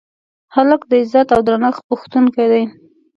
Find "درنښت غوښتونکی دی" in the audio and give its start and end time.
1.47-2.63